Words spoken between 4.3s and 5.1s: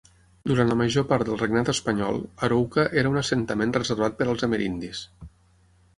amerindis.